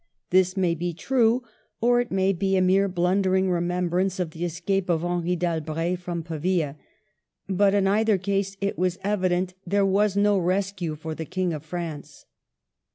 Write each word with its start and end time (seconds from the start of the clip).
This 0.31 0.57
may 0.57 0.73
be 0.73 0.93
true, 0.95 1.43
or 1.79 2.01
it 2.01 2.09
may 2.11 2.33
be 2.33 2.57
a 2.57 2.59
mere 2.63 2.87
blundering 2.87 3.51
remembrance 3.51 4.19
of 4.19 4.31
the 4.31 4.43
escape 4.43 4.89
of 4.89 5.01
Henry 5.03 5.35
d'Albret 5.35 5.99
from 5.99 6.23
Pavia. 6.23 6.75
But 7.47 7.75
in 7.75 7.85
either 7.85 8.17
case 8.17 8.57
it 8.61 8.79
was 8.79 8.97
evident 9.03 9.53
there 9.67 9.85
was 9.85 10.17
no 10.17 10.39
rescue 10.39 10.95
for 10.95 11.13
the 11.13 11.25
King 11.25 11.53
of 11.53 11.63
France. 11.63 12.25